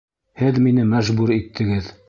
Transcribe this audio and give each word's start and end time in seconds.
Һеҙ 0.43 0.57
мине 0.67 0.87
мәжбүр 0.95 1.37
иттегеҙ! 1.37 1.95